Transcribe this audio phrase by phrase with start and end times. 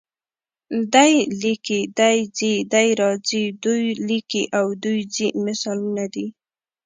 [0.93, 6.27] دی لیکي، دی ځي، دی راځي، دوی لیکي او دوی ځي مثالونه دي.